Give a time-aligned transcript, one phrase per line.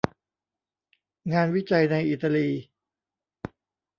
[1.33, 2.49] งานวิจัยในอิตาลี